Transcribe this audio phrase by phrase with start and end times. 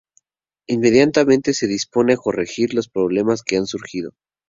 [0.67, 4.13] Inmediatamente se dispone a corregir los problemas que han surgido.